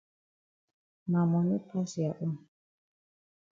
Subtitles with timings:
[1.11, 2.35] Ma moni pass ya own.